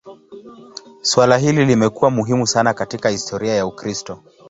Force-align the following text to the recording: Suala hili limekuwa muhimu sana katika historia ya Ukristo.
Suala 1.01 1.37
hili 1.37 1.65
limekuwa 1.65 2.11
muhimu 2.11 2.47
sana 2.47 2.73
katika 2.73 3.09
historia 3.09 3.53
ya 3.55 3.65
Ukristo. 3.65 4.23